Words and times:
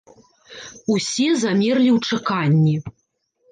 Усе 0.93 1.27
замерлі 1.43 1.89
ў 1.97 1.99
чаканні. 2.09 2.75